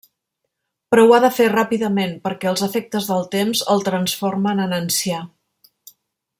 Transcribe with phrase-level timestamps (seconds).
[0.93, 5.23] Però ho ha de fer ràpidament perquè els efectes del temps el transformen en ancià.